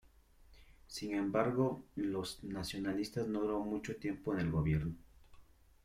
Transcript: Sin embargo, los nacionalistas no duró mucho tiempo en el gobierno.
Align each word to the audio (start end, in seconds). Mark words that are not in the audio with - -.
Sin 0.87 1.13
embargo, 1.13 1.83
los 1.95 2.43
nacionalistas 2.43 3.27
no 3.27 3.41
duró 3.41 3.59
mucho 3.59 3.97
tiempo 3.97 4.33
en 4.33 4.39
el 4.39 4.49
gobierno. 4.49 4.95